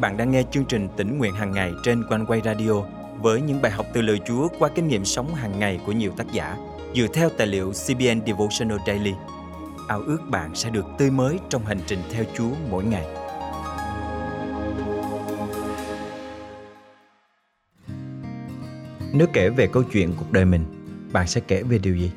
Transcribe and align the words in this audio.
bạn 0.00 0.16
đang 0.16 0.30
nghe 0.30 0.42
chương 0.50 0.64
trình 0.64 0.88
tỉnh 0.96 1.18
nguyện 1.18 1.34
hàng 1.34 1.52
ngày 1.52 1.72
trên 1.82 2.04
quanh 2.08 2.26
quay 2.26 2.40
radio 2.44 2.72
với 3.20 3.40
những 3.40 3.62
bài 3.62 3.72
học 3.72 3.86
từ 3.92 4.02
lời 4.02 4.20
Chúa 4.26 4.48
qua 4.58 4.68
kinh 4.74 4.88
nghiệm 4.88 5.04
sống 5.04 5.34
hàng 5.34 5.58
ngày 5.58 5.80
của 5.86 5.92
nhiều 5.92 6.12
tác 6.16 6.32
giả 6.32 6.56
dựa 6.94 7.06
theo 7.14 7.28
tài 7.28 7.46
liệu 7.46 7.72
CBN 7.72 8.26
Devotional 8.26 8.78
Daily. 8.86 9.12
Ao 9.88 10.00
ước 10.00 10.18
bạn 10.30 10.54
sẽ 10.54 10.70
được 10.70 10.86
tươi 10.98 11.10
mới 11.10 11.38
trong 11.48 11.64
hành 11.64 11.78
trình 11.86 11.98
theo 12.12 12.24
Chúa 12.36 12.50
mỗi 12.70 12.84
ngày. 12.84 13.04
Nếu 19.12 19.26
kể 19.32 19.50
về 19.50 19.66
câu 19.66 19.82
chuyện 19.82 20.12
cuộc 20.16 20.32
đời 20.32 20.44
mình, 20.44 20.64
bạn 21.12 21.26
sẽ 21.26 21.40
kể 21.40 21.62
về 21.62 21.78
điều 21.78 21.96
gì? 21.96 22.10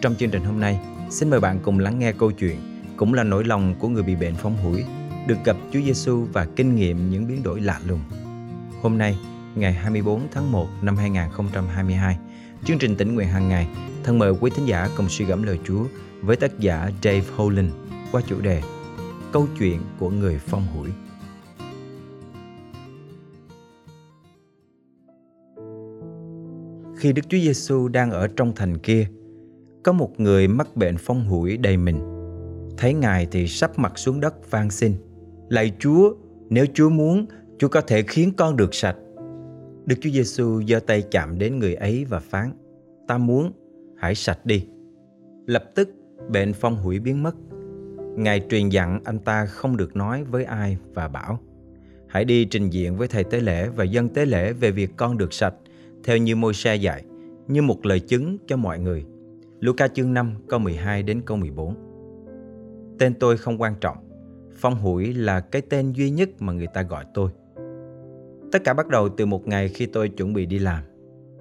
Trong 0.00 0.14
chương 0.14 0.30
trình 0.30 0.44
hôm 0.44 0.60
nay, 0.60 0.78
xin 1.10 1.30
mời 1.30 1.40
bạn 1.40 1.60
cùng 1.62 1.78
lắng 1.78 1.98
nghe 1.98 2.12
câu 2.12 2.32
chuyện 2.32 2.56
cũng 2.96 3.14
là 3.14 3.24
nỗi 3.24 3.44
lòng 3.44 3.74
của 3.78 3.88
người 3.88 4.02
bị 4.02 4.16
bệnh 4.16 4.34
phong 4.34 4.56
hủi 4.56 4.84
được 5.26 5.36
gặp 5.44 5.56
Chúa 5.72 5.80
Giêsu 5.80 6.26
và 6.32 6.46
kinh 6.56 6.74
nghiệm 6.74 7.10
những 7.10 7.26
biến 7.26 7.42
đổi 7.42 7.60
lạ 7.60 7.80
lùng. 7.86 8.00
Hôm 8.82 8.98
nay, 8.98 9.18
ngày 9.54 9.72
24 9.72 10.20
tháng 10.32 10.52
1 10.52 10.68
năm 10.82 10.96
2022, 10.96 12.18
chương 12.64 12.78
trình 12.78 12.96
tỉnh 12.96 13.14
nguyện 13.14 13.28
hàng 13.28 13.48
ngày 13.48 13.68
thân 14.04 14.18
mời 14.18 14.32
quý 14.40 14.50
thính 14.54 14.66
giả 14.66 14.88
cùng 14.96 15.08
suy 15.08 15.24
gẫm 15.24 15.42
lời 15.42 15.58
Chúa 15.64 15.84
với 16.22 16.36
tác 16.36 16.58
giả 16.58 16.90
Dave 17.02 17.24
Holland 17.36 17.72
qua 18.12 18.22
chủ 18.26 18.40
đề 18.40 18.62
Câu 19.32 19.46
chuyện 19.58 19.78
của 19.98 20.10
người 20.10 20.38
phong 20.38 20.66
hủi. 20.66 20.88
Khi 26.96 27.12
Đức 27.12 27.22
Chúa 27.28 27.38
Giêsu 27.38 27.88
đang 27.88 28.10
ở 28.10 28.28
trong 28.36 28.52
thành 28.56 28.78
kia, 28.78 29.06
có 29.84 29.92
một 29.92 30.20
người 30.20 30.48
mắc 30.48 30.76
bệnh 30.76 30.96
phong 30.98 31.24
hủi 31.24 31.56
đầy 31.56 31.76
mình. 31.76 32.00
Thấy 32.78 32.94
Ngài 32.94 33.26
thì 33.30 33.48
sắp 33.48 33.78
mặt 33.78 33.98
xuống 33.98 34.20
đất 34.20 34.50
van 34.50 34.70
xin– 34.70 34.96
Lạy 35.52 35.72
Chúa, 35.78 36.14
nếu 36.50 36.66
Chúa 36.74 36.90
muốn, 36.90 37.26
Chúa 37.58 37.68
có 37.68 37.80
thể 37.80 38.02
khiến 38.02 38.32
con 38.36 38.56
được 38.56 38.74
sạch. 38.74 38.96
Đức 39.86 39.96
Chúa 40.00 40.10
Giêsu 40.10 40.62
giơ 40.68 40.80
tay 40.80 41.02
chạm 41.10 41.38
đến 41.38 41.58
người 41.58 41.74
ấy 41.74 42.04
và 42.04 42.20
phán: 42.20 42.52
Ta 43.08 43.18
muốn, 43.18 43.52
hãy 43.96 44.14
sạch 44.14 44.46
đi. 44.46 44.66
Lập 45.46 45.64
tức 45.74 45.88
bệnh 46.28 46.52
phong 46.52 46.76
hủy 46.76 46.98
biến 46.98 47.22
mất. 47.22 47.34
Ngài 48.16 48.42
truyền 48.50 48.68
dặn 48.68 49.00
anh 49.04 49.18
ta 49.18 49.46
không 49.46 49.76
được 49.76 49.96
nói 49.96 50.24
với 50.24 50.44
ai 50.44 50.76
và 50.94 51.08
bảo: 51.08 51.38
Hãy 52.08 52.24
đi 52.24 52.44
trình 52.44 52.70
diện 52.70 52.96
với 52.96 53.08
thầy 53.08 53.24
tế 53.24 53.40
lễ 53.40 53.68
và 53.68 53.84
dân 53.84 54.08
tế 54.08 54.26
lễ 54.26 54.52
về 54.52 54.70
việc 54.70 54.90
con 54.96 55.18
được 55.18 55.32
sạch, 55.32 55.54
theo 56.04 56.16
như 56.16 56.36
môi 56.36 56.54
xe 56.54 56.76
dạy, 56.76 57.04
như 57.48 57.62
một 57.62 57.86
lời 57.86 58.00
chứng 58.00 58.38
cho 58.46 58.56
mọi 58.56 58.78
người. 58.78 59.04
Luca 59.60 59.88
chương 59.88 60.14
5 60.14 60.34
câu 60.48 60.58
12 60.58 61.02
đến 61.02 61.22
câu 61.26 61.36
14 61.36 61.74
Tên 62.98 63.14
tôi 63.14 63.36
không 63.36 63.60
quan 63.60 63.74
trọng 63.80 64.11
Phong 64.62 64.74
Hủi 64.74 65.14
là 65.14 65.40
cái 65.40 65.62
tên 65.70 65.92
duy 65.92 66.10
nhất 66.10 66.28
mà 66.40 66.52
người 66.52 66.66
ta 66.66 66.82
gọi 66.82 67.04
tôi. 67.14 67.30
Tất 68.52 68.64
cả 68.64 68.74
bắt 68.74 68.88
đầu 68.88 69.08
từ 69.08 69.26
một 69.26 69.46
ngày 69.46 69.68
khi 69.68 69.86
tôi 69.86 70.08
chuẩn 70.08 70.32
bị 70.32 70.46
đi 70.46 70.58
làm. 70.58 70.82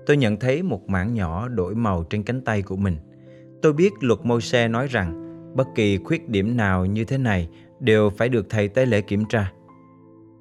Tôi 0.06 0.18
nhận 0.18 0.38
thấy 0.38 0.64
một 0.64 0.90
mảng 0.90 1.14
nhỏ 1.14 1.48
đổi 1.48 1.76
màu 1.76 2.04
trên 2.04 2.24
cánh 2.24 2.42
tay 2.42 2.62
của 2.62 2.76
mình. 2.76 2.96
Tôi 3.62 3.74
biết 3.74 3.94
luật 4.00 4.20
môi 4.24 4.42
xe 4.42 4.68
nói 4.68 4.88
rằng 4.88 5.38
bất 5.56 5.68
kỳ 5.76 5.98
khuyết 5.98 6.30
điểm 6.30 6.58
nào 6.58 6.86
như 6.86 7.06
thế 7.06 7.18
này 7.18 7.50
đều 7.80 8.10
phải 8.10 8.30
được 8.30 8.50
thầy 8.50 8.68
tế 8.68 8.86
lễ 8.86 9.02
kiểm 9.02 9.26
tra. 9.26 9.52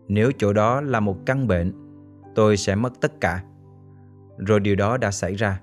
Nếu 0.09 0.31
chỗ 0.39 0.53
đó 0.53 0.81
là 0.81 1.01
một 1.01 1.17
căn 1.27 1.47
bệnh, 1.47 1.73
tôi 2.35 2.57
sẽ 2.57 2.75
mất 2.75 3.01
tất 3.01 3.21
cả. 3.21 3.45
Rồi 4.39 4.61
điều 4.61 4.77
đó 4.77 4.97
đã 4.97 5.11
xảy 5.11 5.35
ra. 5.35 5.61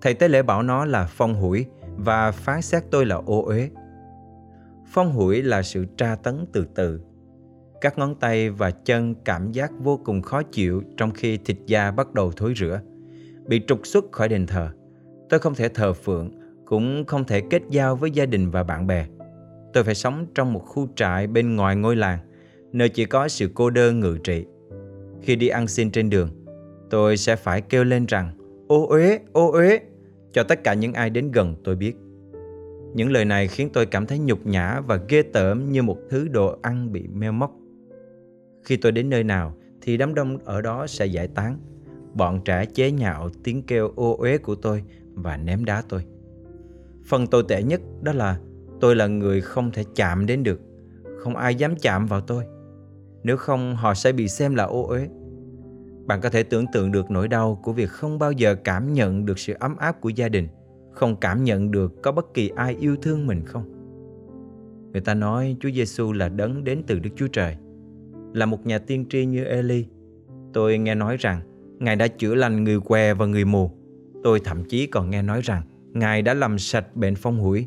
Thầy 0.00 0.14
tế 0.14 0.28
lễ 0.28 0.42
bảo 0.42 0.62
nó 0.62 0.84
là 0.84 1.06
phong 1.10 1.34
hủi 1.34 1.66
và 1.96 2.32
phán 2.32 2.62
xét 2.62 2.82
tôi 2.90 3.06
là 3.06 3.16
ô 3.16 3.42
uế. 3.42 3.70
Phong 4.92 5.12
hủi 5.12 5.42
là 5.42 5.62
sự 5.62 5.84
tra 5.96 6.14
tấn 6.14 6.46
từ 6.52 6.66
từ. 6.74 7.00
Các 7.80 7.98
ngón 7.98 8.14
tay 8.14 8.50
và 8.50 8.70
chân 8.70 9.14
cảm 9.24 9.52
giác 9.52 9.72
vô 9.78 10.00
cùng 10.04 10.22
khó 10.22 10.42
chịu 10.42 10.82
trong 10.96 11.10
khi 11.10 11.36
thịt 11.36 11.56
da 11.66 11.90
bắt 11.90 12.14
đầu 12.14 12.32
thối 12.36 12.52
rữa. 12.56 12.80
Bị 13.46 13.60
trục 13.66 13.86
xuất 13.86 14.12
khỏi 14.12 14.28
đền 14.28 14.46
thờ. 14.46 14.68
Tôi 15.28 15.40
không 15.40 15.54
thể 15.54 15.68
thờ 15.68 15.92
phượng, 15.92 16.30
cũng 16.64 17.04
không 17.06 17.24
thể 17.24 17.40
kết 17.40 17.62
giao 17.70 17.96
với 17.96 18.10
gia 18.10 18.26
đình 18.26 18.50
và 18.50 18.62
bạn 18.62 18.86
bè. 18.86 19.06
Tôi 19.72 19.84
phải 19.84 19.94
sống 19.94 20.26
trong 20.34 20.52
một 20.52 20.62
khu 20.66 20.88
trại 20.96 21.26
bên 21.26 21.56
ngoài 21.56 21.76
ngôi 21.76 21.96
làng, 21.96 22.18
nơi 22.72 22.88
chỉ 22.88 23.04
có 23.04 23.28
sự 23.28 23.50
cô 23.54 23.70
đơn 23.70 24.00
ngự 24.00 24.18
trị. 24.24 24.44
Khi 25.22 25.36
đi 25.36 25.48
ăn 25.48 25.66
xin 25.66 25.90
trên 25.90 26.10
đường, 26.10 26.30
tôi 26.90 27.16
sẽ 27.16 27.36
phải 27.36 27.60
kêu 27.60 27.84
lên 27.84 28.06
rằng 28.06 28.30
ô 28.68 28.86
uế, 28.86 29.18
ô 29.32 29.52
uế 29.52 29.80
cho 30.32 30.42
tất 30.42 30.64
cả 30.64 30.74
những 30.74 30.92
ai 30.92 31.10
đến 31.10 31.30
gần 31.30 31.54
tôi 31.64 31.76
biết. 31.76 31.96
Những 32.94 33.10
lời 33.10 33.24
này 33.24 33.48
khiến 33.48 33.70
tôi 33.72 33.86
cảm 33.86 34.06
thấy 34.06 34.18
nhục 34.18 34.46
nhã 34.46 34.80
và 34.80 35.00
ghê 35.08 35.22
tởm 35.22 35.72
như 35.72 35.82
một 35.82 35.98
thứ 36.10 36.28
đồ 36.28 36.58
ăn 36.62 36.92
bị 36.92 37.08
meo 37.08 37.32
móc. 37.32 37.52
Khi 38.62 38.76
tôi 38.76 38.92
đến 38.92 39.10
nơi 39.10 39.24
nào, 39.24 39.54
thì 39.80 39.96
đám 39.96 40.14
đông 40.14 40.38
ở 40.44 40.60
đó 40.60 40.86
sẽ 40.86 41.06
giải 41.06 41.28
tán. 41.28 41.58
Bọn 42.14 42.40
trẻ 42.44 42.66
chế 42.66 42.90
nhạo 42.90 43.28
tiếng 43.44 43.62
kêu 43.62 43.92
ô 43.96 44.16
uế 44.16 44.38
của 44.38 44.54
tôi 44.54 44.84
và 45.14 45.36
ném 45.36 45.64
đá 45.64 45.82
tôi. 45.88 46.04
Phần 47.06 47.26
tồi 47.26 47.44
tệ 47.48 47.62
nhất 47.62 47.80
đó 48.02 48.12
là 48.12 48.38
tôi 48.80 48.96
là 48.96 49.06
người 49.06 49.40
không 49.40 49.70
thể 49.70 49.84
chạm 49.94 50.26
đến 50.26 50.42
được. 50.42 50.60
Không 51.18 51.36
ai 51.36 51.54
dám 51.54 51.76
chạm 51.76 52.06
vào 52.06 52.20
tôi. 52.20 52.44
Nếu 53.22 53.36
không, 53.36 53.76
họ 53.76 53.94
sẽ 53.94 54.12
bị 54.12 54.28
xem 54.28 54.54
là 54.54 54.64
ô 54.64 54.86
uế. 54.86 55.08
Bạn 56.06 56.20
có 56.20 56.30
thể 56.30 56.42
tưởng 56.42 56.64
tượng 56.72 56.92
được 56.92 57.10
nỗi 57.10 57.28
đau 57.28 57.60
của 57.62 57.72
việc 57.72 57.90
không 57.90 58.18
bao 58.18 58.32
giờ 58.32 58.54
cảm 58.54 58.92
nhận 58.92 59.26
được 59.26 59.38
sự 59.38 59.54
ấm 59.60 59.76
áp 59.76 60.00
của 60.00 60.08
gia 60.08 60.28
đình 60.28 60.48
không 60.92 61.16
cảm 61.16 61.44
nhận 61.44 61.70
được 61.70 62.02
có 62.02 62.12
bất 62.12 62.34
kỳ 62.34 62.48
ai 62.48 62.76
yêu 62.80 62.96
thương 63.02 63.26
mình 63.26 63.44
không. 63.44 63.64
Người 64.92 65.00
ta 65.00 65.14
nói 65.14 65.56
Chúa 65.60 65.70
Giêsu 65.70 66.12
là 66.12 66.28
đấng 66.28 66.64
đến 66.64 66.82
từ 66.86 66.98
Đức 66.98 67.10
Chúa 67.16 67.26
Trời. 67.26 67.56
Là 68.32 68.46
một 68.46 68.66
nhà 68.66 68.78
tiên 68.78 69.04
tri 69.08 69.26
như 69.26 69.44
Eli, 69.44 69.86
tôi 70.52 70.78
nghe 70.78 70.94
nói 70.94 71.16
rằng 71.16 71.40
Ngài 71.78 71.96
đã 71.96 72.08
chữa 72.08 72.34
lành 72.34 72.64
người 72.64 72.80
què 72.80 73.14
và 73.14 73.26
người 73.26 73.44
mù. 73.44 73.70
Tôi 74.22 74.40
thậm 74.44 74.64
chí 74.64 74.86
còn 74.86 75.10
nghe 75.10 75.22
nói 75.22 75.40
rằng 75.44 75.62
Ngài 75.92 76.22
đã 76.22 76.34
làm 76.34 76.58
sạch 76.58 76.96
bệnh 76.96 77.14
phong 77.14 77.40
hủi. 77.40 77.66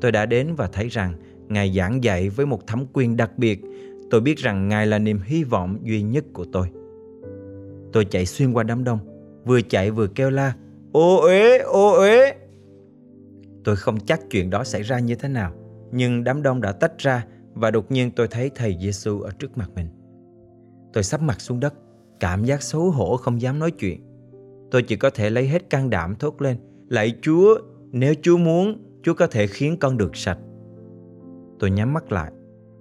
Tôi 0.00 0.12
đã 0.12 0.26
đến 0.26 0.54
và 0.56 0.66
thấy 0.66 0.88
rằng 0.88 1.14
Ngài 1.48 1.72
giảng 1.72 2.04
dạy 2.04 2.28
với 2.28 2.46
một 2.46 2.66
thẩm 2.66 2.84
quyền 2.92 3.16
đặc 3.16 3.38
biệt. 3.38 3.60
Tôi 4.10 4.20
biết 4.20 4.38
rằng 4.38 4.68
Ngài 4.68 4.86
là 4.86 4.98
niềm 4.98 5.20
hy 5.24 5.44
vọng 5.44 5.78
duy 5.82 6.02
nhất 6.02 6.24
của 6.32 6.44
tôi. 6.52 6.68
Tôi 7.92 8.04
chạy 8.04 8.26
xuyên 8.26 8.52
qua 8.52 8.62
đám 8.62 8.84
đông, 8.84 8.98
vừa 9.44 9.60
chạy 9.60 9.90
vừa 9.90 10.06
kêu 10.06 10.30
la, 10.30 10.54
ô 10.92 11.16
uế, 11.16 11.58
ô 11.58 11.92
uế. 11.92 12.34
Tôi 13.64 13.76
không 13.76 14.00
chắc 14.00 14.20
chuyện 14.30 14.50
đó 14.50 14.64
xảy 14.64 14.82
ra 14.82 14.98
như 14.98 15.14
thế 15.14 15.28
nào, 15.28 15.52
nhưng 15.92 16.24
đám 16.24 16.42
đông 16.42 16.60
đã 16.60 16.72
tách 16.72 16.98
ra 16.98 17.26
và 17.54 17.70
đột 17.70 17.90
nhiên 17.90 18.10
tôi 18.10 18.28
thấy 18.28 18.50
thầy 18.54 18.76
Giêsu 18.80 19.20
ở 19.20 19.30
trước 19.38 19.58
mặt 19.58 19.70
mình. 19.74 19.88
Tôi 20.92 21.04
sắp 21.04 21.22
mặt 21.22 21.40
xuống 21.40 21.60
đất, 21.60 21.74
cảm 22.20 22.44
giác 22.44 22.62
xấu 22.62 22.90
hổ 22.90 23.16
không 23.16 23.40
dám 23.40 23.58
nói 23.58 23.70
chuyện. 23.70 24.00
Tôi 24.70 24.82
chỉ 24.82 24.96
có 24.96 25.10
thể 25.10 25.30
lấy 25.30 25.48
hết 25.48 25.70
can 25.70 25.90
đảm 25.90 26.14
thốt 26.14 26.42
lên, 26.42 26.56
lạy 26.88 27.14
Chúa, 27.22 27.58
nếu 27.92 28.14
Chúa 28.22 28.36
muốn, 28.36 28.78
Chúa 29.02 29.14
có 29.14 29.26
thể 29.26 29.46
khiến 29.46 29.76
con 29.80 29.96
được 29.96 30.16
sạch. 30.16 30.38
Tôi 31.58 31.70
nhắm 31.70 31.92
mắt 31.92 32.12
lại, 32.12 32.32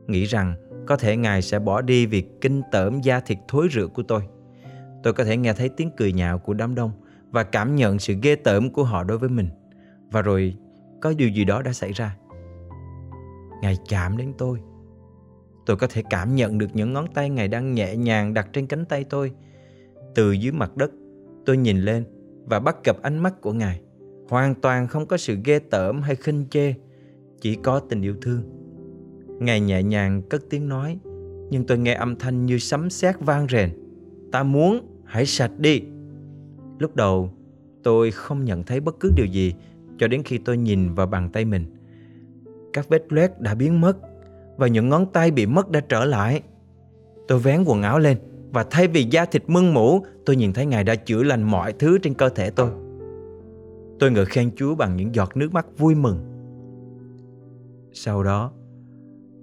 nghĩ 0.08 0.24
rằng 0.24 0.56
có 0.88 0.98
thể 0.98 1.18
Ngài 1.18 1.42
sẽ 1.42 1.60
bỏ 1.60 1.82
đi 1.82 2.06
việc 2.06 2.42
kinh 2.42 2.62
tởm 2.72 3.02
da 3.02 3.20
thịt 3.20 3.38
thối 3.48 3.68
rữa 3.72 3.88
của 3.88 4.04
tôi. 4.04 4.22
Tôi 5.04 5.14
có 5.14 5.24
thể 5.24 5.38
nghe 5.38 5.54
thấy 5.54 5.70
tiếng 5.70 5.90
cười 5.98 6.14
nhạo 6.14 6.40
của 6.40 6.54
đám 6.54 6.76
đông 6.76 6.92
và 7.32 7.44
cảm 7.44 7.76
nhận 7.76 8.00
sự 8.00 8.16
ghê 8.22 8.36
tởm 8.36 8.70
của 8.70 8.84
họ 8.84 9.04
đối 9.04 9.18
với 9.18 9.30
mình. 9.30 9.50
Và 10.12 10.22
rồi 10.22 10.56
có 11.04 11.14
điều 11.18 11.30
gì 11.30 11.46
đó 11.46 11.62
đã 11.62 11.74
xảy 11.74 11.92
ra. 11.92 12.18
Ngài 13.62 13.78
chạm 13.88 14.18
đến 14.18 14.34
tôi. 14.38 14.60
Tôi 15.66 15.78
có 15.78 15.88
thể 15.88 16.04
cảm 16.10 16.36
nhận 16.36 16.58
được 16.58 16.68
những 16.74 16.94
ngón 16.94 17.08
tay 17.14 17.30
ngài 17.30 17.48
đang 17.48 17.74
nhẹ 17.74 17.96
nhàng 17.96 18.34
đặt 18.34 18.48
trên 18.54 18.68
cánh 18.68 18.86
tay 18.86 19.04
tôi. 19.04 19.32
Từ 20.16 20.32
dưới 20.32 20.52
mặt 20.52 20.78
đất, 20.78 20.92
tôi 21.46 21.58
nhìn 21.58 21.82
lên 21.82 22.06
và 22.46 22.60
bắt 22.60 22.84
gặp 22.84 23.02
ánh 23.02 23.20
mắt 23.20 23.42
của 23.42 23.54
ngài. 23.54 23.82
Hoàn 24.30 24.56
toàn 24.56 24.88
không 24.88 25.06
có 25.06 25.18
sự 25.18 25.38
ghê 25.44 25.60
tởm 25.60 26.02
hay 26.02 26.16
khinh 26.16 26.46
chê, 26.50 26.74
chỉ 27.42 27.56
có 27.56 27.80
tình 27.80 28.02
yêu 28.02 28.16
thương. 28.22 28.44
Ngài 29.40 29.60
nhẹ 29.60 29.84
nhàng 29.84 30.22
cất 30.30 30.42
tiếng 30.50 30.70
nói, 30.70 31.00
nhưng 31.50 31.66
tôi 31.68 31.78
nghe 31.78 31.94
âm 31.94 32.16
thanh 32.16 32.46
như 32.46 32.58
sấm 32.58 32.90
sét 32.90 33.16
vang 33.20 33.48
rền. 33.48 33.70
Ta 34.32 34.44
muốn, 34.44 34.88
hãy 35.06 35.26
sạch 35.26 35.52
đi. 35.58 35.82
Lúc 36.80 36.96
đầu, 36.96 37.30
tôi 37.84 38.12
không 38.12 38.46
nhận 38.46 38.64
thấy 38.64 38.80
bất 38.80 39.00
cứ 39.00 39.12
điều 39.16 39.26
gì 39.26 39.54
cho 40.04 40.08
đến 40.08 40.24
khi 40.24 40.38
tôi 40.38 40.58
nhìn 40.58 40.94
vào 40.94 41.08
bàn 41.08 41.30
tay 41.34 41.46
mình. 41.46 41.66
Các 42.74 42.90
vết 42.90 43.14
loét 43.14 43.42
đã 43.42 43.56
biến 43.56 43.82
mất 43.82 43.98
và 44.58 44.68
những 44.68 44.90
ngón 44.90 45.06
tay 45.14 45.32
bị 45.32 45.46
mất 45.46 45.72
đã 45.72 45.80
trở 45.80 46.06
lại. 46.06 46.42
Tôi 47.28 47.40
vén 47.40 47.64
quần 47.66 47.82
áo 47.82 48.00
lên 48.00 48.18
và 48.52 48.64
thay 48.64 48.88
vì 48.88 49.04
da 49.04 49.26
thịt 49.26 49.44
mưng 49.48 49.74
mủ, 49.74 50.06
tôi 50.26 50.36
nhìn 50.36 50.54
thấy 50.54 50.66
Ngài 50.66 50.84
đã 50.84 50.96
chữa 50.96 51.24
lành 51.24 51.44
mọi 51.44 51.74
thứ 51.74 51.98
trên 51.98 52.14
cơ 52.14 52.30
thể 52.30 52.50
tôi. 52.50 52.70
Tôi 54.00 54.12
ngợi 54.12 54.26
khen 54.26 54.52
Chúa 54.56 54.76
bằng 54.76 54.96
những 54.96 55.16
giọt 55.16 55.38
nước 55.38 55.54
mắt 55.54 55.66
vui 55.78 55.96
mừng. 55.96 56.18
Sau 57.94 58.24
đó, 58.24 58.52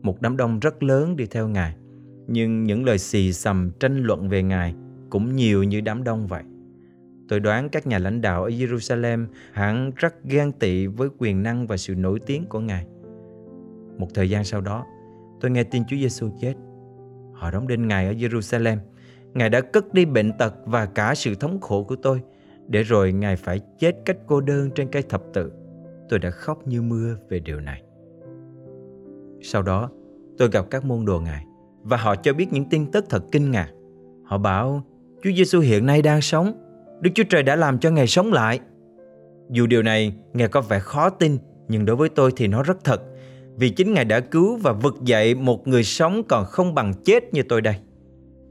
một 0.03 0.21
đám 0.21 0.37
đông 0.37 0.61
rất 0.61 0.83
lớn 0.83 1.17
đi 1.17 1.27
theo 1.27 1.49
Ngài, 1.49 1.75
nhưng 2.27 2.65
những 2.65 2.85
lời 2.85 2.99
xì 2.99 3.33
xầm 3.33 3.71
tranh 3.81 4.03
luận 4.03 4.29
về 4.29 4.43
Ngài 4.43 4.75
cũng 5.11 5.37
nhiều 5.37 5.63
như 5.63 5.81
đám 5.81 6.05
đông 6.05 6.27
vậy. 6.27 6.43
Tôi 7.31 7.41
đoán 7.41 7.69
các 7.69 7.87
nhà 7.87 7.99
lãnh 7.99 8.21
đạo 8.21 8.45
ở 8.45 8.51
Jerusalem 8.51 9.27
hẳn 9.53 9.91
rất 9.97 10.25
ghen 10.25 10.53
tị 10.53 10.87
với 10.87 11.09
quyền 11.19 11.43
năng 11.43 11.67
và 11.67 11.77
sự 11.77 11.95
nổi 11.95 12.21
tiếng 12.27 12.47
của 12.47 12.61
Ngài. 12.61 12.87
Một 13.99 14.09
thời 14.15 14.31
gian 14.31 14.45
sau 14.45 14.61
đó, 14.61 14.87
tôi 15.41 15.51
nghe 15.51 15.65
tin 15.65 15.83
Chúa 15.85 15.97
Giêsu 15.97 16.31
chết. 16.41 16.55
Họ 17.33 17.51
đóng 17.51 17.67
đinh 17.67 17.89
Ngài 17.89 18.07
ở 18.07 18.13
Jerusalem. 18.13 18.77
Ngài 19.35 19.51
đã 19.51 19.61
cất 19.61 19.95
đi 19.95 20.05
bệnh 20.05 20.33
tật 20.39 20.55
và 20.65 20.87
cả 20.87 21.15
sự 21.15 21.35
thống 21.35 21.61
khổ 21.61 21.85
của 21.85 21.97
tôi, 21.97 22.21
để 22.69 22.83
rồi 22.83 23.13
Ngài 23.13 23.37
phải 23.37 23.61
chết 23.79 23.97
cách 24.05 24.19
cô 24.27 24.41
đơn 24.41 24.71
trên 24.75 24.89
cây 24.89 25.03
thập 25.03 25.23
tự. 25.33 25.53
Tôi 26.09 26.19
đã 26.19 26.31
khóc 26.31 26.67
như 26.67 26.83
mưa 26.83 27.17
về 27.29 27.41
điều 27.41 27.61
này. 27.61 27.83
Sau 29.43 29.63
đó, 29.63 29.91
tôi 30.39 30.49
gặp 30.53 30.67
các 30.71 30.85
môn 30.85 31.05
đồ 31.05 31.21
Ngài 31.21 31.45
và 31.83 31.97
họ 31.97 32.17
cho 32.17 32.33
biết 32.33 32.53
những 32.53 32.65
tin 32.65 32.91
tức 32.91 33.05
thật 33.09 33.25
kinh 33.33 33.51
ngạc. 33.51 33.71
Họ 34.25 34.39
bảo 34.39 34.83
Chúa 35.23 35.31
Giêsu 35.37 35.61
hiện 35.61 35.87
nay 35.87 36.03
đang 36.03 36.21
sống, 36.21 36.70
Đức 37.01 37.11
Chúa 37.15 37.25
Trời 37.25 37.43
đã 37.43 37.57
làm 37.57 37.79
cho 37.79 37.91
Ngài 37.91 38.07
sống 38.07 38.33
lại. 38.33 38.61
Dù 39.51 39.67
điều 39.67 39.83
này 39.83 40.15
nghe 40.33 40.49
có 40.49 40.61
vẻ 40.61 40.79
khó 40.79 41.11
tin, 41.11 41.39
nhưng 41.69 41.85
đối 41.85 41.97
với 41.97 42.09
tôi 42.09 42.33
thì 42.37 42.47
nó 42.47 42.63
rất 42.63 42.85
thật 42.85 43.03
vì 43.57 43.71
chính 43.71 43.95
Ngài 43.95 44.05
đã 44.05 44.21
cứu 44.21 44.57
và 44.57 44.73
vực 44.73 44.95
dậy 45.05 45.35
một 45.35 45.69
người 45.69 45.85
sống 45.85 46.23
còn 46.29 46.45
không 46.45 46.75
bằng 46.75 46.93
chết 47.05 47.35
như 47.35 47.43
tôi 47.43 47.61
đây. 47.61 47.75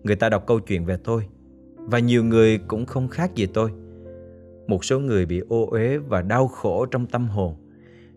Người 0.03 0.15
ta 0.15 0.29
đọc 0.29 0.43
câu 0.47 0.59
chuyện 0.59 0.85
về 0.85 0.97
tôi 1.03 1.23
và 1.75 1.99
nhiều 1.99 2.23
người 2.23 2.57
cũng 2.57 2.85
không 2.85 3.07
khác 3.07 3.35
gì 3.35 3.45
tôi. 3.45 3.71
Một 4.67 4.85
số 4.85 4.99
người 4.99 5.25
bị 5.25 5.41
ô 5.49 5.67
uế 5.71 5.97
và 5.97 6.21
đau 6.21 6.47
khổ 6.47 6.85
trong 6.85 7.05
tâm 7.05 7.27
hồn. 7.27 7.55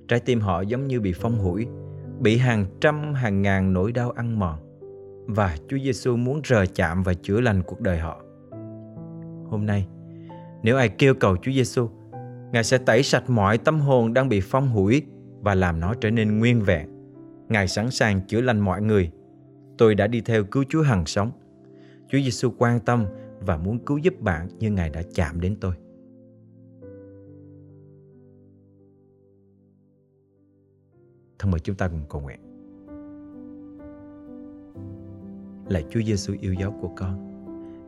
Trái 0.08 0.20
tim 0.20 0.40
họ 0.40 0.60
giống 0.60 0.86
như 0.86 1.00
bị 1.00 1.12
phong 1.12 1.38
hủi, 1.38 1.66
bị 2.20 2.36
hàng 2.36 2.66
trăm 2.80 3.14
hàng 3.14 3.42
ngàn 3.42 3.72
nỗi 3.72 3.92
đau 3.92 4.10
ăn 4.10 4.38
mòn. 4.38 4.58
Và 5.26 5.56
Chúa 5.68 5.78
Giêsu 5.84 6.16
muốn 6.16 6.40
rờ 6.44 6.66
chạm 6.74 7.02
và 7.02 7.14
chữa 7.14 7.40
lành 7.40 7.62
cuộc 7.62 7.80
đời 7.80 7.98
họ. 7.98 8.22
Hôm 9.50 9.66
nay, 9.66 9.86
nếu 10.62 10.76
ai 10.76 10.88
kêu 10.88 11.14
cầu 11.14 11.36
Chúa 11.36 11.52
Giêsu, 11.52 11.88
Ngài 12.52 12.64
sẽ 12.64 12.78
tẩy 12.78 13.02
sạch 13.02 13.30
mọi 13.30 13.58
tâm 13.58 13.80
hồn 13.80 14.14
đang 14.14 14.28
bị 14.28 14.40
phong 14.40 14.68
hủi 14.68 15.02
và 15.40 15.54
làm 15.54 15.80
nó 15.80 15.94
trở 15.94 16.10
nên 16.10 16.38
nguyên 16.38 16.60
vẹn. 16.60 16.88
Ngài 17.48 17.68
sẵn 17.68 17.90
sàng 17.90 18.20
chữa 18.26 18.40
lành 18.40 18.60
mọi 18.60 18.82
người. 18.82 19.10
Tôi 19.78 19.94
đã 19.94 20.06
đi 20.06 20.20
theo 20.20 20.44
cứu 20.44 20.64
Chúa 20.68 20.82
hằng 20.82 21.06
sống. 21.06 21.30
Chúa 22.08 22.18
Giêsu 22.18 22.52
quan 22.58 22.80
tâm 22.80 23.06
và 23.40 23.56
muốn 23.56 23.78
cứu 23.78 23.98
giúp 23.98 24.20
bạn 24.20 24.48
như 24.58 24.70
Ngài 24.70 24.90
đã 24.90 25.02
chạm 25.14 25.40
đến 25.40 25.56
tôi. 25.60 25.74
Thân 31.38 31.50
mời 31.50 31.60
chúng 31.60 31.76
ta 31.76 31.88
cùng 31.88 32.04
cầu 32.10 32.20
nguyện. 32.20 32.40
Lạy 35.68 35.84
Chúa 35.90 36.00
Giêsu 36.02 36.34
yêu 36.40 36.54
dấu 36.54 36.72
của 36.80 36.90
con. 36.96 37.31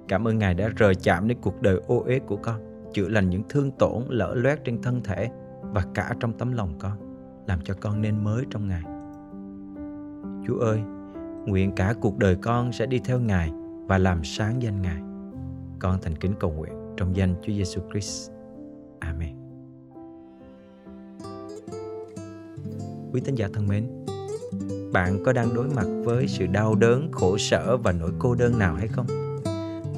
Cảm 0.09 0.29
ơn 0.29 0.39
Ngài 0.39 0.55
đã 0.55 0.69
rời 0.77 0.95
chạm 0.95 1.29
đến 1.29 1.39
cuộc 1.41 1.63
đời 1.63 1.81
ô 1.87 2.03
uế 2.07 2.19
của 2.19 2.37
con, 2.37 2.61
chữa 2.93 3.09
lành 3.09 3.31
những 3.31 3.43
thương 3.49 3.71
tổn 3.71 4.03
lỡ 4.09 4.35
loét 4.35 4.65
trên 4.65 4.83
thân 4.83 5.01
thể 5.05 5.31
và 5.61 5.85
cả 5.95 6.15
trong 6.21 6.33
tấm 6.33 6.53
lòng 6.53 6.75
con 6.79 6.99
làm 7.49 7.61
cho 7.65 7.75
con 7.81 8.01
nên 8.01 8.25
mới 8.25 8.45
trong 8.51 8.69
Ngài. 8.69 8.83
Chúa 10.47 10.59
ơi, 10.59 10.81
nguyện 11.47 11.73
cả 11.77 11.95
cuộc 12.01 12.19
đời 12.19 12.37
con 12.37 12.73
sẽ 12.73 12.87
đi 12.87 12.99
theo 12.99 13.21
Ngài 13.21 13.51
và 13.87 13.99
làm 13.99 14.25
sáng 14.25 14.63
danh 14.63 14.83
Ngài. 14.83 15.03
Con 15.79 15.99
thành 16.03 16.17
kính 16.17 16.35
cầu 16.41 16.51
nguyện 16.51 16.73
trong 16.97 17.17
danh 17.17 17.35
Chúa 17.43 17.53
Giêsu 17.53 17.81
Christ. 17.91 18.31
Amen. 18.99 19.37
Quý 23.13 23.21
tín 23.25 23.35
giả 23.35 23.49
thân 23.55 23.69
mến, 23.69 24.05
bạn 24.93 25.19
có 25.25 25.33
đang 25.33 25.55
đối 25.55 25.69
mặt 25.69 25.87
với 26.05 26.29
sự 26.29 26.47
đau 26.47 26.75
đớn, 26.75 27.13
khổ 27.13 27.39
sở 27.39 27.77
và 27.77 27.93
nỗi 27.93 28.11
cô 28.19 28.35
đơn 28.35 28.59
nào 28.59 28.75
hay 28.75 28.89
không? 28.89 29.07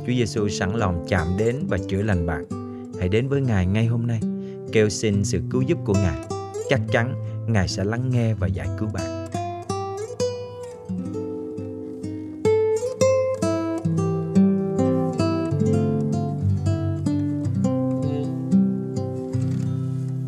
Chúa 0.07 0.13
Giêsu 0.13 0.49
sẵn 0.49 0.75
lòng 0.75 1.05
chạm 1.09 1.27
đến 1.39 1.57
và 1.69 1.79
chữa 1.89 2.03
lành 2.03 2.27
bạn. 2.27 2.45
Hãy 2.99 3.09
đến 3.09 3.29
với 3.29 3.41
Ngài 3.41 3.67
ngay 3.67 3.87
hôm 3.87 4.07
nay, 4.07 4.21
kêu 4.73 4.89
xin 4.89 5.25
sự 5.25 5.41
cứu 5.51 5.63
giúp 5.63 5.79
của 5.85 5.95
Ngài. 5.95 6.19
Chắc 6.69 6.81
chắn 6.93 7.15
Ngài 7.49 7.69
sẽ 7.69 7.85
lắng 7.85 8.11
nghe 8.11 8.35
và 8.35 8.47
giải 8.47 8.69
cứu 8.79 8.89
bạn. 8.95 9.27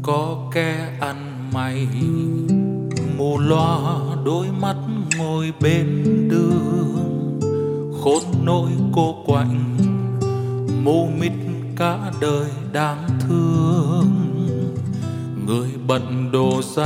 Có 0.03 0.51
kẻ 0.55 0.97
ăn 1.01 1.51
mày 1.55 1.89
mù 3.17 3.39
loa 3.39 4.01
đôi 4.25 4.47
mắt 4.61 4.77
ngồi 5.19 5.53
bên 5.61 6.18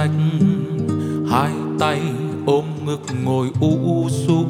đồ 0.08 0.46
hai 1.31 1.52
tay 1.78 2.00
ôm 2.46 2.64
ngực 2.87 3.00
ngồi 3.25 3.50
u 3.60 4.08
su. 4.08 4.46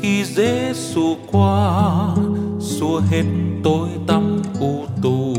Khi 0.00 0.24
dễ 0.24 0.72
xù 0.74 1.16
qua, 1.32 2.14
xua 2.60 3.00
hết 3.10 3.24
tối 3.62 3.88
tăm 4.06 4.42
u 4.60 4.84
tù. 5.02 5.34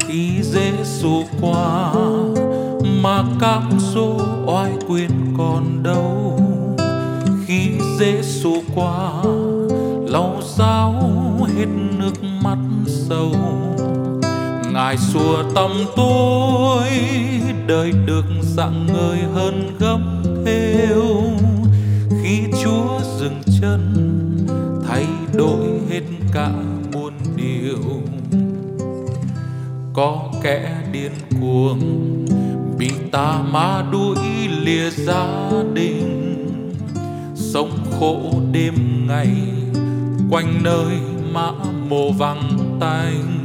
Khi 0.00 0.42
dễ 0.42 0.72
xù 0.84 1.22
qua, 1.40 1.92
mà 3.02 3.24
cám 3.40 3.70
số 3.78 4.20
oai 4.46 4.72
quyền 4.88 5.10
còn 5.38 5.82
đâu. 5.82 6.40
Khi 7.46 7.70
dễ 7.98 8.22
xù 8.22 8.62
qua, 8.74 9.12
lau 10.06 10.40
sao 10.42 10.92
hết 11.56 11.66
nước 11.98 12.14
mắt 12.42 12.58
sâu 12.86 13.32
ngài 14.72 14.96
xua 14.96 15.42
tâm 15.54 15.70
tôi 15.96 16.88
đời 17.66 17.92
được 18.06 18.24
dạng 18.42 18.86
người 18.86 19.18
hơn 19.34 19.76
gấp 19.78 19.98
theo 20.46 21.02
khi 22.22 22.40
chúa 22.64 23.00
dừng 23.20 23.42
chân, 23.60 23.94
thay 24.88 25.06
đổi 25.34 25.80
hết 25.90 26.02
cả 26.32 26.50
muôn 26.92 27.12
điều. 27.36 28.02
Có 29.94 30.32
kẻ 30.42 30.76
điên 30.92 31.12
cuồng, 31.40 31.80
bị 32.78 32.90
tà 33.12 33.42
ma 33.52 33.84
đuổi 33.92 34.16
lìa 34.60 34.90
gia 34.90 35.50
đình. 35.74 36.18
Sống 37.34 37.70
khổ 38.00 38.32
đêm 38.52 39.06
ngày, 39.08 39.34
quanh 40.30 40.60
nơi 40.62 40.98
mã 41.32 41.50
mồ 41.88 42.12
vắng 42.12 42.58
tanh 42.80 43.41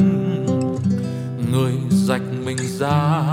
người 1.51 1.73
rạch 1.89 2.21
mình 2.45 2.57
ra, 2.79 3.23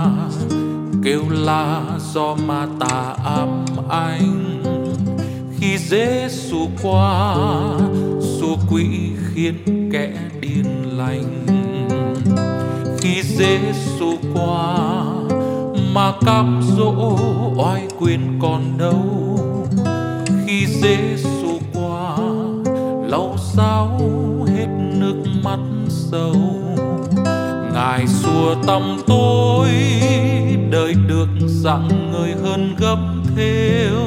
kêu 1.03 1.21
la 1.29 1.81
do 2.13 2.35
ma 2.35 2.67
tà 2.79 3.15
ám 3.25 3.65
anh 3.89 4.61
khi 5.59 5.77
dễ 5.77 6.27
xù 6.29 6.67
qua 6.81 7.35
xua 8.19 8.55
quỷ 8.69 8.87
khiến 9.33 9.89
kẻ 9.93 10.13
điên 10.41 10.97
lành. 10.97 11.45
Khi 12.99 13.21
dễ 13.23 13.59
xù 13.73 14.13
qua, 14.33 14.77
mà 15.93 16.13
cám 16.25 16.61
dỗ 16.77 17.17
oai 17.55 17.87
quyền 17.99 18.39
còn 18.41 18.77
đâu. 18.77 19.37
Khi 20.45 20.65
dễ 20.65 21.17
xù 21.17 21.59
qua, 21.73 22.17
lau 23.07 23.35
sao 23.37 23.99
hết 24.47 24.67
nước 24.99 25.23
mắt 25.43 25.59
sâu 25.89 26.64
ngài 27.85 28.07
xua 28.07 28.55
tâm 28.67 28.97
tôi 29.07 29.69
đời 30.71 30.93
được 31.07 31.27
dặn 31.47 32.11
người 32.11 32.31
hơn 32.43 32.75
gấp 32.79 32.97
theo 33.35 33.99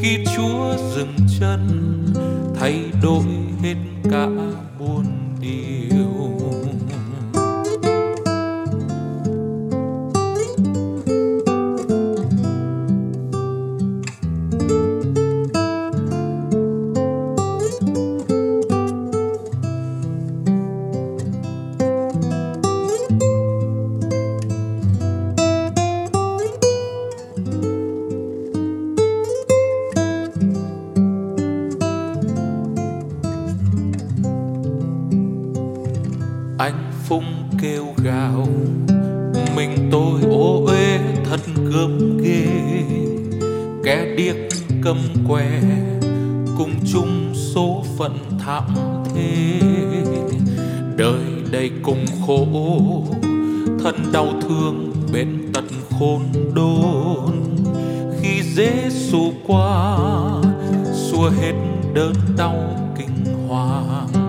khi 0.00 0.24
chúa 0.36 0.74
dừng 0.94 1.16
chân, 1.40 1.68
thay 2.60 2.84
đổi 3.02 3.24
hết 3.62 3.74
cả 4.10 4.26
buồn 4.78 5.04
điều. 5.40 5.99
Kêu 37.60 37.86
gào. 38.04 38.46
Mình 39.56 39.88
tôi 39.92 40.20
ô 40.30 40.64
uế 40.66 40.98
thật 41.24 41.40
gớm 41.72 42.18
ghê. 42.18 42.46
Kẻ 43.84 44.14
điếc 44.16 44.36
cầm 44.82 44.98
que 45.28 45.62
cùng 46.58 46.74
chung 46.92 47.32
số 47.34 47.84
phận 47.98 48.18
thảm 48.38 48.74
thế 49.14 49.60
đời 50.96 51.24
đầy 51.50 51.70
cùng 51.82 52.04
khổ, 52.26 52.46
thân 53.82 53.94
đau 54.12 54.26
thương 54.42 54.92
bên 55.12 55.50
tận 55.54 55.68
khôn 55.98 56.20
đốn 56.54 57.34
khi 58.20 58.42
dễ 58.42 58.90
xù 58.90 59.32
qua 59.46 59.96
hết 61.40 61.52
đớn 61.94 62.12
đau 62.36 62.54
kinh 62.98 63.48
hoàng 63.48 64.19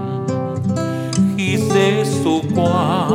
khi 1.51 1.57
Giêsu 1.57 2.41
qua, 2.55 3.09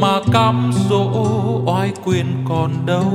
mà 0.00 0.20
cám 0.32 0.70
dỗ 0.90 1.10
oai 1.66 1.92
quyền 2.04 2.26
còn 2.48 2.70
đâu. 2.86 3.12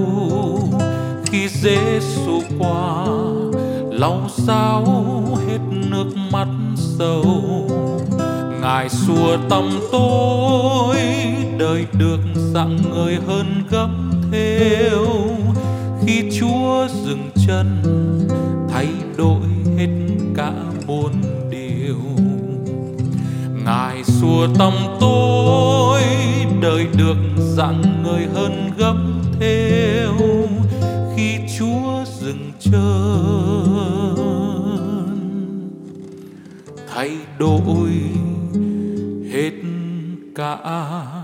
Khi 1.25 1.47
Giêsu 1.47 2.41
qua, 2.59 3.05
lau 3.91 4.21
sao 4.29 4.85
hết 5.47 5.59
nước 5.89 6.07
mắt 6.31 6.47
sầu 6.75 7.25
ngài 8.61 8.89
xua 8.89 9.37
tâm 9.49 9.69
tôi 9.91 10.97
đời 11.57 11.85
được 11.93 12.19
dặn 12.35 12.77
người 12.91 13.17
hơn 13.27 13.63
gấp 13.69 13.89
theo 14.31 15.05
khi 16.05 16.39
chúa 16.39 16.87
dừng 17.05 17.29
chân, 17.47 17.81
thay 18.69 18.87
đổi 19.17 19.41
hết 19.77 19.89
cả 20.35 20.51
muôn 20.87 21.11
ngài 23.65 24.03
xua 24.03 24.47
tâm 24.59 24.73
tôi 24.99 26.01
đời 26.61 26.87
được 26.97 27.17
dạng 27.37 28.03
người 28.03 28.27
hơn 28.33 28.71
gấp 28.77 28.95
theo. 29.39 30.13
Khi 31.15 31.37
chúa 31.59 32.03
dừng 32.19 32.51
chân, 32.59 32.75
thay 36.93 37.11
đổi 37.39 37.89
hết 39.33 39.51
cả. 40.35 41.20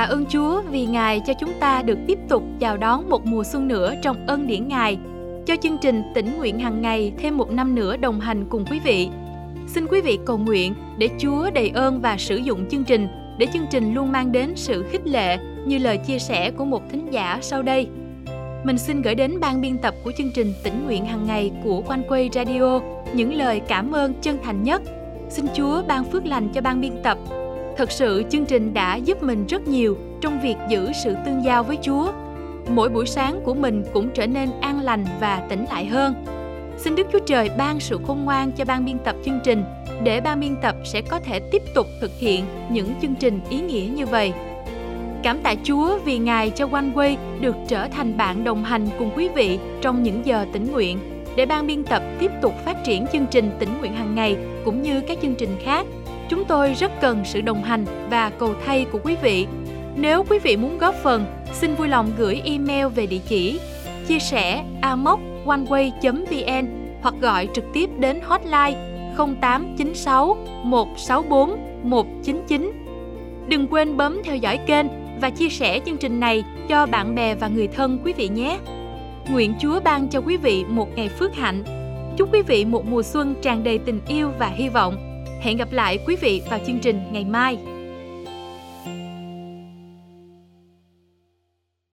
Tạ 0.00 0.06
ơn 0.06 0.26
Chúa 0.26 0.62
vì 0.62 0.86
Ngài 0.86 1.20
cho 1.26 1.32
chúng 1.32 1.52
ta 1.60 1.82
được 1.82 1.98
tiếp 2.06 2.18
tục 2.28 2.42
chào 2.60 2.76
đón 2.76 3.10
một 3.10 3.26
mùa 3.26 3.44
xuân 3.44 3.68
nữa 3.68 3.94
trong 4.02 4.26
ân 4.26 4.46
điển 4.46 4.68
Ngài, 4.68 4.98
cho 5.46 5.56
chương 5.56 5.78
trình 5.78 6.02
tỉnh 6.14 6.38
nguyện 6.38 6.58
hàng 6.58 6.82
ngày 6.82 7.12
thêm 7.18 7.36
một 7.36 7.52
năm 7.52 7.74
nữa 7.74 7.96
đồng 7.96 8.20
hành 8.20 8.44
cùng 8.50 8.64
quý 8.70 8.80
vị. 8.84 9.08
Xin 9.66 9.86
quý 9.86 10.00
vị 10.00 10.18
cầu 10.26 10.38
nguyện 10.38 10.74
để 10.98 11.08
Chúa 11.18 11.50
đầy 11.50 11.68
ơn 11.68 12.00
và 12.00 12.16
sử 12.16 12.36
dụng 12.36 12.68
chương 12.68 12.84
trình 12.84 13.08
để 13.38 13.46
chương 13.52 13.66
trình 13.70 13.94
luôn 13.94 14.12
mang 14.12 14.32
đến 14.32 14.52
sự 14.56 14.84
khích 14.90 15.06
lệ 15.06 15.38
như 15.66 15.78
lời 15.78 15.98
chia 15.98 16.18
sẻ 16.18 16.50
của 16.50 16.64
một 16.64 16.82
thính 16.90 17.06
giả 17.10 17.38
sau 17.42 17.62
đây. 17.62 17.88
Mình 18.64 18.78
xin 18.78 19.02
gửi 19.02 19.14
đến 19.14 19.40
ban 19.40 19.60
biên 19.60 19.78
tập 19.78 19.94
của 20.04 20.12
chương 20.18 20.30
trình 20.34 20.52
tỉnh 20.64 20.84
nguyện 20.84 21.06
hàng 21.06 21.26
ngày 21.26 21.52
của 21.64 21.82
Quanh 21.86 22.02
Quay 22.08 22.30
Radio 22.34 22.80
những 23.14 23.34
lời 23.34 23.60
cảm 23.68 23.92
ơn 23.92 24.14
chân 24.22 24.38
thành 24.44 24.62
nhất. 24.62 24.82
Xin 25.28 25.46
Chúa 25.54 25.82
ban 25.88 26.04
phước 26.04 26.26
lành 26.26 26.48
cho 26.48 26.60
ban 26.60 26.80
biên 26.80 26.92
tập 27.02 27.18
Thật 27.80 27.90
sự, 27.90 28.22
chương 28.30 28.46
trình 28.46 28.74
đã 28.74 28.96
giúp 28.96 29.22
mình 29.22 29.46
rất 29.46 29.68
nhiều 29.68 29.96
trong 30.20 30.40
việc 30.40 30.56
giữ 30.68 30.90
sự 31.04 31.14
tương 31.24 31.44
giao 31.44 31.62
với 31.62 31.78
Chúa. 31.82 32.12
Mỗi 32.68 32.88
buổi 32.88 33.06
sáng 33.06 33.40
của 33.44 33.54
mình 33.54 33.84
cũng 33.92 34.08
trở 34.14 34.26
nên 34.26 34.48
an 34.60 34.80
lành 34.80 35.04
và 35.20 35.42
tỉnh 35.48 35.64
lại 35.70 35.86
hơn. 35.86 36.14
Xin 36.78 36.96
Đức 36.96 37.06
Chúa 37.12 37.18
Trời 37.18 37.50
ban 37.58 37.80
sự 37.80 37.98
khôn 38.06 38.24
ngoan 38.24 38.52
cho 38.52 38.64
ban 38.64 38.84
biên 38.84 38.98
tập 38.98 39.16
chương 39.24 39.40
trình, 39.44 39.64
để 40.02 40.20
ban 40.20 40.40
biên 40.40 40.56
tập 40.62 40.76
sẽ 40.84 41.00
có 41.02 41.20
thể 41.20 41.40
tiếp 41.52 41.62
tục 41.74 41.86
thực 42.00 42.10
hiện 42.18 42.44
những 42.70 42.94
chương 43.02 43.14
trình 43.14 43.40
ý 43.50 43.60
nghĩa 43.60 43.88
như 43.94 44.06
vậy. 44.06 44.32
Cảm 45.22 45.38
tạ 45.38 45.54
Chúa 45.64 45.98
vì 46.04 46.18
Ngài 46.18 46.50
cho 46.50 46.68
One 46.72 46.90
Way 46.94 47.16
được 47.40 47.56
trở 47.68 47.88
thành 47.88 48.16
bạn 48.16 48.44
đồng 48.44 48.64
hành 48.64 48.88
cùng 48.98 49.10
quý 49.16 49.28
vị 49.28 49.58
trong 49.80 50.02
những 50.02 50.26
giờ 50.26 50.46
tỉnh 50.52 50.72
nguyện, 50.72 50.98
để 51.36 51.46
ban 51.46 51.66
biên 51.66 51.84
tập 51.84 52.02
tiếp 52.18 52.30
tục 52.42 52.54
phát 52.64 52.84
triển 52.84 53.06
chương 53.12 53.26
trình 53.30 53.50
tỉnh 53.58 53.78
nguyện 53.78 53.94
hàng 53.94 54.14
ngày, 54.14 54.36
cũng 54.64 54.82
như 54.82 55.00
các 55.00 55.18
chương 55.22 55.34
trình 55.34 55.56
khác 55.64 55.86
Chúng 56.30 56.44
tôi 56.44 56.72
rất 56.72 56.92
cần 57.00 57.22
sự 57.24 57.40
đồng 57.40 57.62
hành 57.62 57.84
và 58.10 58.30
cầu 58.30 58.54
thay 58.66 58.86
của 58.92 58.98
quý 59.04 59.16
vị. 59.22 59.46
Nếu 59.96 60.24
quý 60.30 60.38
vị 60.38 60.56
muốn 60.56 60.78
góp 60.78 60.94
phần, 60.94 61.24
xin 61.52 61.74
vui 61.74 61.88
lòng 61.88 62.12
gửi 62.18 62.42
email 62.44 62.86
về 62.86 63.06
địa 63.06 63.20
chỉ 63.28 63.60
chia 64.06 64.18
sẻ 64.18 64.64
amoconeway.vn 64.82 66.66
hoặc 67.02 67.14
gọi 67.20 67.48
trực 67.54 67.64
tiếp 67.72 67.90
đến 67.98 68.20
hotline 68.22 68.74
0896 69.16 70.36
164 70.64 71.56
199. 71.82 72.72
Đừng 73.48 73.66
quên 73.66 73.96
bấm 73.96 74.20
theo 74.24 74.36
dõi 74.36 74.58
kênh 74.66 74.86
và 75.20 75.30
chia 75.30 75.48
sẻ 75.48 75.80
chương 75.86 75.96
trình 75.96 76.20
này 76.20 76.44
cho 76.68 76.86
bạn 76.86 77.14
bè 77.14 77.34
và 77.34 77.48
người 77.48 77.68
thân 77.68 77.98
quý 78.04 78.12
vị 78.12 78.28
nhé. 78.28 78.58
Nguyện 79.30 79.54
Chúa 79.60 79.80
ban 79.80 80.08
cho 80.08 80.20
quý 80.20 80.36
vị 80.36 80.64
một 80.68 80.88
ngày 80.96 81.08
phước 81.08 81.34
hạnh. 81.34 81.64
Chúc 82.16 82.28
quý 82.32 82.42
vị 82.42 82.64
một 82.64 82.86
mùa 82.86 83.02
xuân 83.02 83.34
tràn 83.42 83.64
đầy 83.64 83.78
tình 83.78 84.00
yêu 84.08 84.30
và 84.38 84.46
hy 84.46 84.68
vọng. 84.68 85.09
Hẹn 85.40 85.56
gặp 85.56 85.72
lại 85.72 85.98
quý 86.06 86.16
vị 86.16 86.42
vào 86.50 86.60
chương 86.66 86.78
trình 86.78 87.00
ngày 87.12 87.24
mai. 87.24 87.58